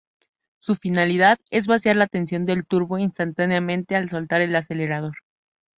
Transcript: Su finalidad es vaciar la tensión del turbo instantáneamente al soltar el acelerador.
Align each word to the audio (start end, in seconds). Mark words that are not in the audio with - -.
Su 0.63 0.77
finalidad 0.77 1.37
es 1.51 1.67
vaciar 1.67 1.95
la 1.95 2.07
tensión 2.07 2.47
del 2.47 2.65
turbo 2.65 2.97
instantáneamente 2.97 3.95
al 3.95 4.09
soltar 4.09 4.41
el 4.41 4.55
acelerador. 4.55 5.13